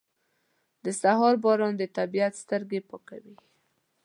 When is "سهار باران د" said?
1.01-1.83